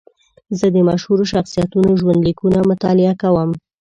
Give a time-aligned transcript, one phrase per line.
[0.59, 3.49] زه د مشهورو شخصیتونو ژوند لیکونه مطالعه کوم.